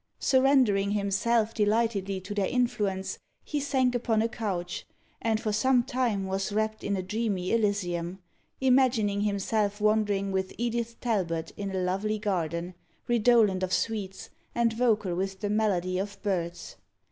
Surrendering 0.17 0.89
himself 0.93 1.53
delightedly 1.53 2.19
to 2.19 2.33
their 2.33 2.47
influence, 2.47 3.19
he 3.43 3.59
sank 3.59 3.93
upon 3.93 4.19
a 4.23 4.27
couch, 4.27 4.87
and 5.21 5.39
for 5.39 5.53
some 5.53 5.83
time 5.83 6.25
was 6.25 6.51
wrapped 6.51 6.83
in 6.83 6.95
a 6.97 7.03
dreamy 7.03 7.53
elysium, 7.53 8.17
imagining 8.59 9.21
himself 9.21 9.79
wandering 9.79 10.31
with 10.31 10.55
Edith 10.57 10.99
Talbot 11.01 11.51
in 11.55 11.69
a 11.69 11.77
lovely 11.79 12.17
garden, 12.17 12.73
redolent 13.07 13.61
of 13.61 13.71
sweets, 13.71 14.31
and 14.55 14.73
vocal 14.73 15.13
with 15.13 15.39
the 15.41 15.51
melody 15.51 15.99
of 15.99 16.19
birds. 16.23 16.77